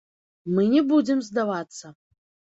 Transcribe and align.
Мы 0.55 0.65
не 0.71 0.81
будзем 0.93 1.21
здавацца. 1.29 1.95